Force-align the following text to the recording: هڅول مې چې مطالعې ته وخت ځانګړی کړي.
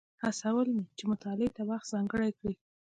هڅول 0.41 0.67
مې 0.75 0.83
چې 0.97 1.03
مطالعې 1.11 1.49
ته 1.55 1.61
وخت 1.69 1.85
ځانګړی 1.93 2.31
کړي. 2.39 2.53